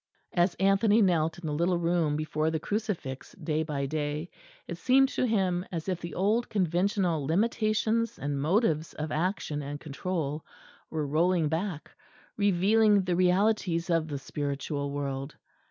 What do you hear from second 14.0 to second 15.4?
the spiritual world.